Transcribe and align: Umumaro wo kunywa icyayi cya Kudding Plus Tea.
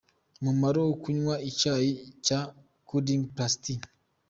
Umumaro 0.39 0.79
wo 0.87 0.93
kunywa 1.03 1.35
icyayi 1.49 1.91
cya 2.25 2.39
Kudding 2.87 3.23
Plus 3.33 3.53
Tea. 3.63 3.83